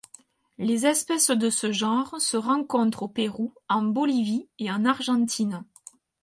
[0.57, 5.63] Les espèces de ce genre se rencontrent au Pérou, en Bolivie et en Argentine.